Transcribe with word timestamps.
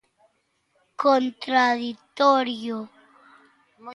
Contraditorio? 1.01 2.77